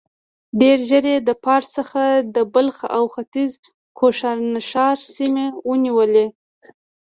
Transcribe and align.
ډېر 0.59 0.77
ژر 0.89 1.05
يې 1.11 1.17
د 1.27 1.29
پارس 1.43 1.69
څخه 1.77 2.03
د 2.35 2.37
بلخ 2.53 2.77
او 2.97 3.03
ختيځ 3.13 3.51
کوشانښار 3.99 4.97
سيمې 5.15 5.47
ونيولې. 5.67 6.25